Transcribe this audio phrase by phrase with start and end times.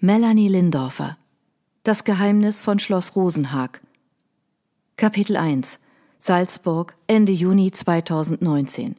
[0.00, 1.18] Melanie Lindorfer
[1.82, 3.80] Das Geheimnis von Schloss Rosenhag
[4.96, 5.80] Kapitel 1
[6.20, 8.94] Salzburg Ende Juni 2019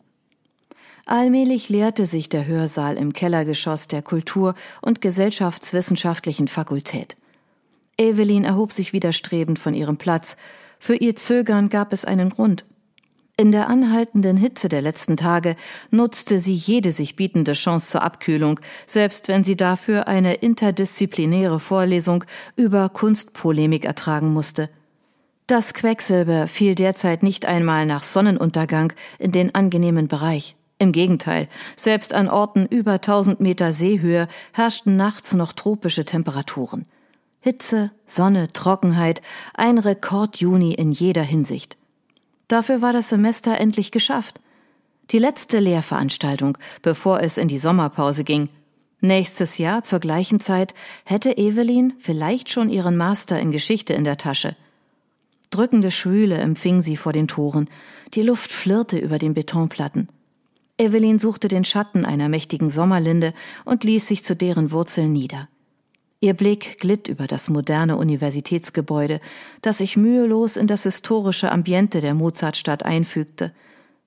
[1.05, 7.15] Allmählich leerte sich der Hörsaal im Kellergeschoss der Kultur- und Gesellschaftswissenschaftlichen Fakultät.
[7.97, 10.35] Evelyn erhob sich widerstrebend von ihrem Platz.
[10.79, 12.65] Für ihr Zögern gab es einen Grund.
[13.39, 15.55] In der anhaltenden Hitze der letzten Tage
[15.91, 22.25] nutzte sie jede sich bietende Chance zur Abkühlung, selbst wenn sie dafür eine interdisziplinäre Vorlesung
[22.57, 24.69] über Kunstpolemik ertragen musste.
[25.47, 30.57] Das Quecksilber fiel derzeit nicht einmal nach Sonnenuntergang in den angenehmen Bereich.
[30.77, 36.87] Im Gegenteil, selbst an Orten über 1000 Meter Seehöhe herrschten nachts noch tropische Temperaturen.
[37.39, 39.21] Hitze, Sonne, Trockenheit,
[39.53, 41.78] ein Rekord-Juni in jeder Hinsicht.
[42.49, 44.41] Dafür war das Semester endlich geschafft.
[45.11, 48.49] Die letzte Lehrveranstaltung, bevor es in die Sommerpause ging.
[49.01, 50.73] Nächstes Jahr zur gleichen Zeit
[51.05, 54.57] hätte Evelyn vielleicht schon ihren Master in Geschichte in der Tasche.
[55.51, 57.69] Drückende Schwüle empfing sie vor den Toren.
[58.13, 60.09] Die Luft flirrte über den Betonplatten.
[60.77, 65.49] Evelyn suchte den Schatten einer mächtigen Sommerlinde und ließ sich zu deren Wurzeln nieder.
[66.21, 69.21] Ihr Blick glitt über das moderne Universitätsgebäude,
[69.61, 73.53] das sich mühelos in das historische Ambiente der Mozartstadt einfügte.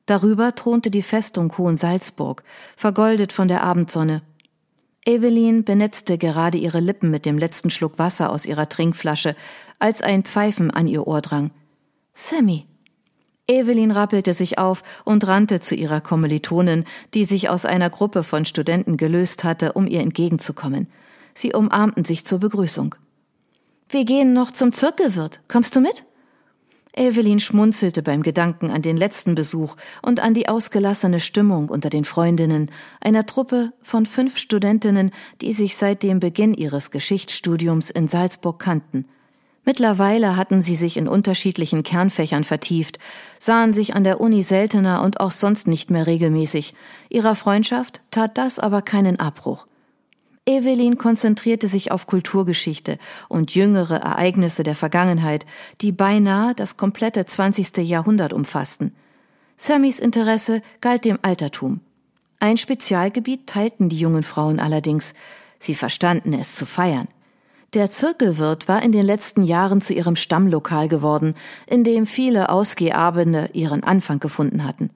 [0.05, 2.43] Darüber thronte die Festung Hohensalzburg,
[2.77, 4.21] vergoldet von der Abendsonne.
[5.07, 9.35] Evelyn benetzte gerade ihre Lippen mit dem letzten Schluck Wasser aus ihrer Trinkflasche,
[9.79, 11.51] als ein Pfeifen an ihr Ohr drang.
[12.13, 12.67] Sammy!
[13.49, 18.45] Evelyn rappelte sich auf und rannte zu ihrer Kommilitonin, die sich aus einer Gruppe von
[18.45, 20.89] Studenten gelöst hatte, um ihr entgegenzukommen.
[21.35, 22.95] Sie umarmten sich zur Begrüßung.
[23.89, 25.41] Wir gehen noch zum Zirkelwirt.
[25.49, 26.05] Kommst du mit?
[26.95, 32.05] Evelyn schmunzelte beim Gedanken an den letzten Besuch und an die ausgelassene Stimmung unter den
[32.05, 38.59] Freundinnen, einer Truppe von fünf Studentinnen, die sich seit dem Beginn ihres Geschichtsstudiums in Salzburg
[38.59, 39.07] kannten.
[39.65, 42.99] Mittlerweile hatten sie sich in unterschiedlichen Kernfächern vertieft,
[43.39, 46.75] sahen sich an der Uni seltener und auch sonst nicht mehr regelmäßig.
[47.09, 49.67] Ihrer Freundschaft tat das aber keinen Abbruch.
[50.45, 52.99] Evelyn konzentrierte sich auf Kulturgeschichte
[53.29, 55.47] und jüngere Ereignisse der Vergangenheit,
[55.81, 57.77] die beinahe das komplette 20.
[57.89, 58.93] Jahrhundert umfassten.
[59.57, 61.79] Sammys Interesse galt dem Altertum.
[62.41, 65.15] Ein Spezialgebiet teilten die jungen Frauen allerdings.
[65.61, 67.07] Sie verstanden es zu feiern.
[67.73, 71.37] Der Zirkelwirt war in den letzten Jahren zu ihrem Stammlokal geworden,
[71.69, 74.91] in dem viele Ausgehabende ihren Anfang gefunden hatten.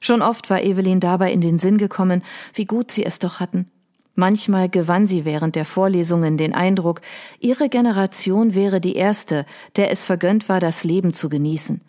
[0.00, 3.70] Schon oft war Evelyn dabei in den Sinn gekommen, wie gut sie es doch hatten.
[4.18, 7.02] Manchmal gewann sie während der Vorlesungen den Eindruck,
[7.38, 9.46] ihre Generation wäre die erste,
[9.76, 11.80] der es vergönnt war, das Leben zu genießen.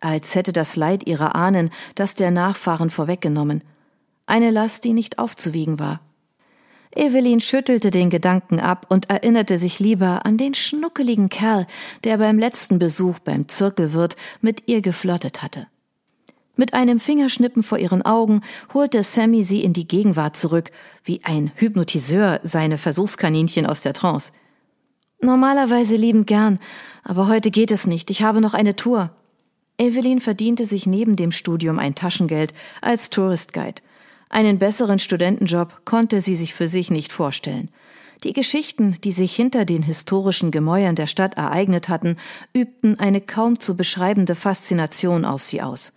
[0.00, 3.62] Als hätte das Leid ihrer Ahnen das der Nachfahren vorweggenommen.
[4.24, 6.00] Eine Last, die nicht aufzuwiegen war.
[6.96, 11.66] Evelyn schüttelte den Gedanken ab und erinnerte sich lieber an den schnuckeligen Kerl,
[12.02, 15.66] der beim letzten Besuch beim Zirkelwirt mit ihr geflirtet hatte.
[16.56, 18.42] Mit einem Fingerschnippen vor ihren Augen
[18.72, 20.70] holte Sammy sie in die Gegenwart zurück,
[21.02, 24.32] wie ein Hypnotiseur seine Versuchskaninchen aus der Trance.
[25.20, 26.60] Normalerweise liebend gern,
[27.02, 28.10] aber heute geht es nicht.
[28.10, 29.10] Ich habe noch eine Tour.
[29.78, 33.82] Evelyn verdiente sich neben dem Studium ein Taschengeld als Tourist Guide.
[34.28, 37.70] Einen besseren Studentenjob konnte sie sich für sich nicht vorstellen.
[38.22, 42.16] Die Geschichten, die sich hinter den historischen Gemäuern der Stadt ereignet hatten,
[42.52, 45.92] übten eine kaum zu beschreibende Faszination auf sie aus.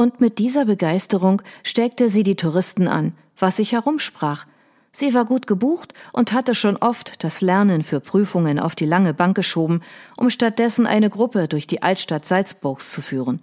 [0.00, 4.46] Und mit dieser Begeisterung steckte sie die Touristen an, was sich herumsprach.
[4.92, 9.12] Sie war gut gebucht und hatte schon oft das Lernen für Prüfungen auf die lange
[9.12, 9.82] Bank geschoben,
[10.16, 13.42] um stattdessen eine Gruppe durch die Altstadt Salzburgs zu führen.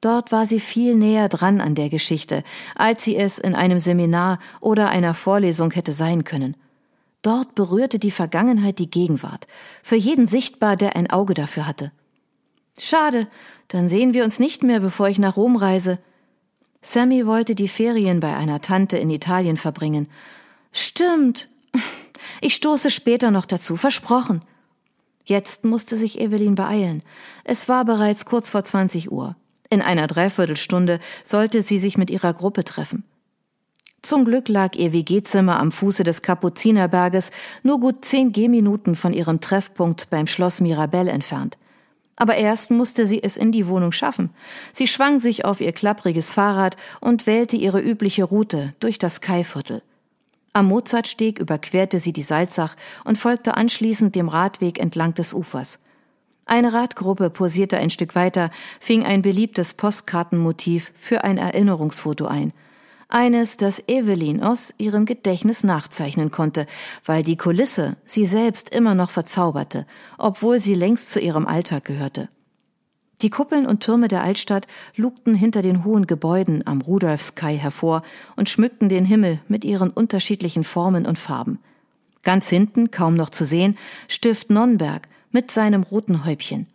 [0.00, 2.42] Dort war sie viel näher dran an der Geschichte,
[2.74, 6.56] als sie es in einem Seminar oder einer Vorlesung hätte sein können.
[7.22, 9.46] Dort berührte die Vergangenheit die Gegenwart,
[9.84, 11.92] für jeden sichtbar, der ein Auge dafür hatte.
[12.78, 13.28] Schade,
[13.68, 15.98] dann sehen wir uns nicht mehr, bevor ich nach Rom reise.
[16.82, 20.08] Sammy wollte die Ferien bei einer Tante in Italien verbringen.
[20.72, 21.48] Stimmt.
[22.40, 24.42] Ich stoße später noch dazu, versprochen.
[25.24, 27.02] Jetzt musste sich Evelyn beeilen.
[27.44, 29.36] Es war bereits kurz vor 20 Uhr.
[29.70, 33.04] In einer Dreiviertelstunde sollte sie sich mit ihrer Gruppe treffen.
[34.02, 37.30] Zum Glück lag ihr WG-Zimmer am Fuße des Kapuzinerberges
[37.62, 41.56] nur gut zehn Gehminuten von ihrem Treffpunkt beim Schloss Mirabell entfernt.
[42.16, 44.30] Aber erst musste sie es in die Wohnung schaffen.
[44.72, 49.82] Sie schwang sich auf ihr klappriges Fahrrad und wählte ihre übliche Route durch das Kaiviertel.
[50.52, 55.80] Am Mozartsteg überquerte sie die Salzach und folgte anschließend dem Radweg entlang des Ufers.
[56.46, 62.52] Eine Radgruppe posierte ein Stück weiter, fing ein beliebtes Postkartenmotiv für ein Erinnerungsfoto ein.
[63.08, 66.66] Eines, das Evelyn aus ihrem Gedächtnis nachzeichnen konnte,
[67.04, 69.86] weil die Kulisse sie selbst immer noch verzauberte,
[70.18, 72.28] obwohl sie längst zu ihrem Alltag gehörte.
[73.22, 74.66] Die Kuppeln und Türme der Altstadt
[74.96, 78.02] lugten hinter den hohen Gebäuden am Rudolfskai hervor
[78.36, 81.58] und schmückten den Himmel mit ihren unterschiedlichen Formen und Farben.
[82.22, 83.76] Ganz hinten, kaum noch zu sehen,
[84.08, 86.66] Stift Nonnberg mit seinem roten Häubchen.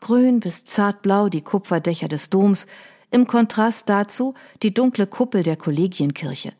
[0.00, 2.66] Grün bis zartblau die Kupferdächer des Doms,
[3.10, 6.52] im Kontrast dazu die dunkle Kuppel der Kollegienkirche.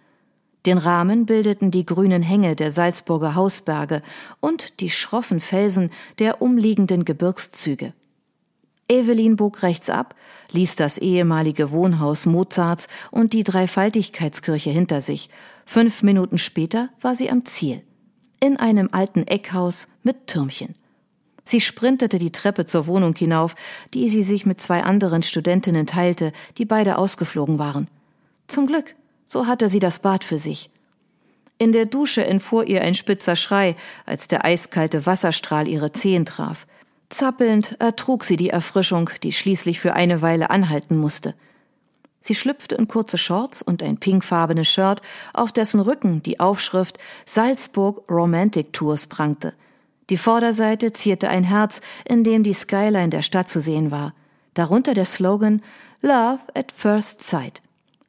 [0.66, 4.02] Den Rahmen bildeten die grünen Hänge der Salzburger Hausberge
[4.40, 7.94] und die schroffen Felsen der umliegenden Gebirgszüge.
[8.88, 10.16] Evelyn bog rechts ab,
[10.50, 15.30] ließ das ehemalige Wohnhaus Mozarts und die Dreifaltigkeitskirche hinter sich.
[15.64, 17.82] Fünf Minuten später war sie am Ziel.
[18.40, 20.74] In einem alten Eckhaus mit Türmchen.
[21.50, 23.56] Sie sprintete die Treppe zur Wohnung hinauf,
[23.92, 27.88] die sie sich mit zwei anderen Studentinnen teilte, die beide ausgeflogen waren.
[28.46, 28.94] Zum Glück,
[29.26, 30.70] so hatte sie das Bad für sich.
[31.58, 33.74] In der Dusche entfuhr ihr ein spitzer Schrei,
[34.06, 36.68] als der eiskalte Wasserstrahl ihre Zehen traf.
[37.08, 41.34] Zappelnd ertrug sie die Erfrischung, die schließlich für eine Weile anhalten musste.
[42.20, 45.02] Sie schlüpfte in kurze Shorts und ein pinkfarbenes Shirt,
[45.34, 49.52] auf dessen Rücken die Aufschrift Salzburg Romantic Tours prangte.
[50.10, 54.12] Die Vorderseite zierte ein Herz, in dem die Skyline der Stadt zu sehen war.
[54.54, 55.62] Darunter der Slogan
[56.02, 57.62] Love at First Sight.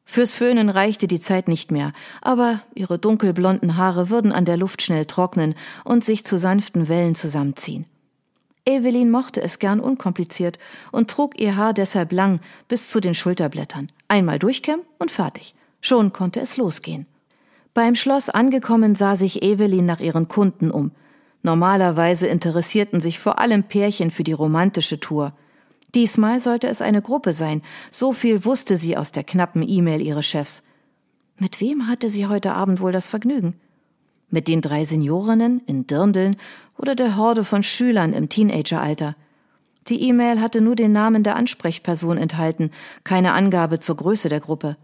[0.03, 4.81] Fürs Föhnen reichte die Zeit nicht mehr, aber ihre dunkelblonden Haare würden an der Luft
[4.81, 5.55] schnell trocknen
[5.85, 7.85] und sich zu sanften Wellen zusammenziehen.
[8.65, 10.59] Evelyn mochte es gern unkompliziert
[10.91, 13.91] und trug ihr Haar deshalb lang bis zu den Schulterblättern.
[14.07, 15.55] Einmal durchkämmen und fertig.
[15.81, 17.05] Schon konnte es losgehen.
[17.73, 20.91] Beim Schloss angekommen sah sich Evelyn nach ihren Kunden um.
[21.43, 25.33] Normalerweise interessierten sich vor allem Pärchen für die romantische Tour.
[25.95, 30.25] Diesmal sollte es eine Gruppe sein, so viel wusste sie aus der knappen E-Mail ihres
[30.25, 30.63] Chefs.
[31.37, 33.55] Mit wem hatte sie heute Abend wohl das Vergnügen?
[34.29, 36.37] Mit den drei Seniorinnen in Dirndeln
[36.77, 39.15] oder der Horde von Schülern im Teenageralter.
[39.87, 42.71] Die E-Mail hatte nur den Namen der Ansprechperson enthalten,
[43.03, 44.77] keine Angabe zur Größe der Gruppe.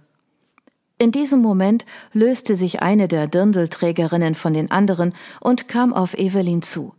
[1.00, 6.62] In diesem Moment löste sich eine der Dirndelträgerinnen von den anderen und kam auf Evelyn
[6.62, 6.94] zu.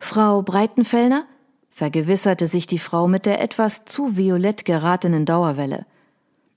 [0.00, 1.26] Frau Breitenfellner?
[1.70, 5.86] vergewisserte sich die Frau mit der etwas zu violett geratenen Dauerwelle.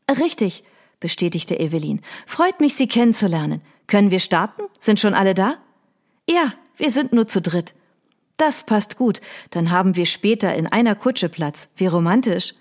[0.09, 0.63] Richtig,
[0.99, 2.01] bestätigte Evelyn.
[2.25, 3.61] Freut mich, Sie kennenzulernen.
[3.85, 4.63] Können wir starten?
[4.79, 5.55] Sind schon alle da?
[6.27, 7.75] Ja, wir sind nur zu dritt.
[8.37, 9.21] Das passt gut,
[9.51, 11.69] dann haben wir später in einer Kutsche Platz.
[11.75, 12.55] Wie romantisch.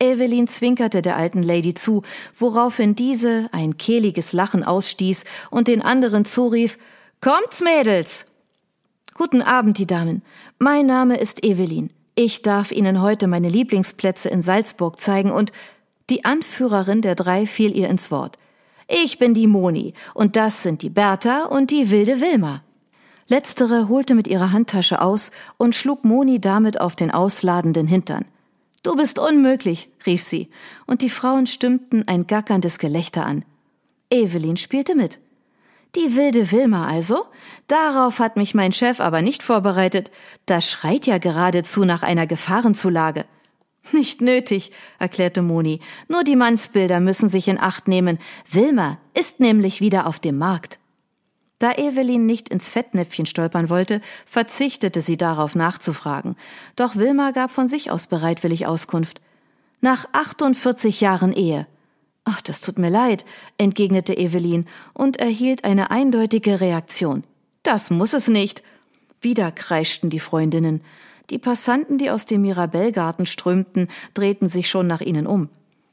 [0.00, 2.02] Evelyn zwinkerte der alten Lady zu,
[2.38, 6.78] woraufhin diese ein kehliges Lachen ausstieß und den anderen zurief
[7.20, 8.24] Kommt's, Mädels.
[9.14, 10.22] Guten Abend, die Damen.
[10.58, 11.90] Mein Name ist Evelyn.
[12.14, 15.52] Ich darf Ihnen heute meine Lieblingsplätze in Salzburg zeigen und
[16.08, 18.36] die Anführerin der drei fiel ihr ins Wort.
[18.88, 22.62] Ich bin die Moni und das sind die Bertha und die wilde Wilma.
[23.28, 28.24] Letztere holte mit ihrer Handtasche aus und schlug Moni damit auf den ausladenden Hintern.
[28.82, 30.48] Du bist unmöglich, rief sie,
[30.86, 33.44] und die Frauen stimmten ein gackerndes Gelächter an.
[34.10, 35.20] Evelyn spielte mit.
[35.96, 37.26] Die wilde Wilma also?
[37.66, 40.10] Darauf hat mich mein Chef aber nicht vorbereitet.
[40.46, 43.24] Das schreit ja geradezu nach einer Gefahrenzulage.
[43.92, 45.80] Nicht nötig, erklärte Moni.
[46.08, 48.18] Nur die Mannsbilder müssen sich in Acht nehmen.
[48.50, 50.78] Wilma ist nämlich wieder auf dem Markt.
[51.60, 56.34] Da Evelyn nicht ins Fettnäpfchen stolpern wollte, verzichtete sie darauf nachzufragen.
[56.74, 59.20] Doch Wilma gab von sich aus bereitwillig Auskunft.
[59.82, 61.66] Nach 48 Jahren Ehe.
[62.24, 63.26] Ach, das tut mir leid,
[63.58, 67.24] entgegnete Evelyn und erhielt eine eindeutige Reaktion.
[67.62, 68.62] Das muss es nicht.
[69.20, 70.80] Wieder kreischten die Freundinnen.
[71.28, 75.50] Die Passanten, die aus dem Mirabellgarten strömten, drehten sich schon nach ihnen um.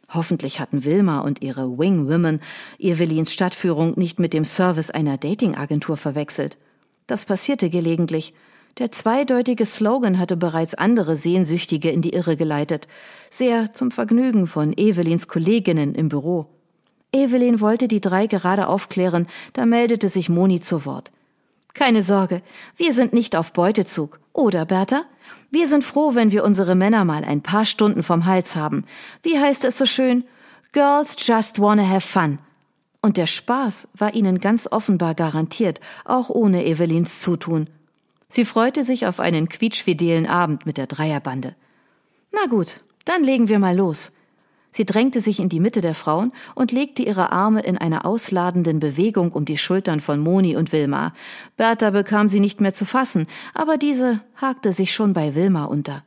[0.09, 2.39] Hoffentlich hatten Wilma und ihre Wing Women
[2.79, 6.57] Evelins Stadtführung nicht mit dem Service einer Datingagentur verwechselt.
[7.07, 8.33] Das passierte gelegentlich.
[8.77, 12.87] Der zweideutige Slogan hatte bereits andere Sehnsüchtige in die Irre geleitet,
[13.29, 16.47] sehr zum Vergnügen von Evelins Kolleginnen im Büro.
[17.11, 21.11] Evelyn wollte die drei gerade aufklären, da meldete sich Moni zu Wort.
[21.77, 22.41] Keine Sorge,
[22.75, 25.03] wir sind nicht auf Beutezug, oder Bertha?
[25.51, 28.83] Wir sind froh, wenn wir unsere Männer mal ein paar Stunden vom Hals haben.
[29.21, 30.23] Wie heißt es so schön?
[30.71, 32.39] Girls just wanna have fun.
[32.99, 37.69] Und der Spaß war ihnen ganz offenbar garantiert, auch ohne Evelyns Zutun.
[38.27, 41.55] Sie freute sich auf einen quietschfidelen Abend mit der Dreierbande.
[42.31, 44.11] Na gut, dann legen wir mal los.
[44.71, 48.79] Sie drängte sich in die Mitte der Frauen und legte ihre Arme in einer ausladenden
[48.79, 51.13] Bewegung um die Schultern von Moni und Wilma.
[51.55, 56.03] Bertha bekam sie nicht mehr zu fassen, aber diese hakte sich schon bei Wilma unter.